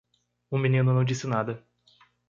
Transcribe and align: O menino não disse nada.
O 0.49 0.57
menino 0.57 0.95
não 0.95 1.03
disse 1.03 1.27
nada. 1.27 1.63